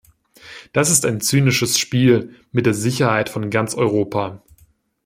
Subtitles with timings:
[0.73, 4.41] Das ist ein zynisches Spiel mit der Sicherheit von ganz Europa!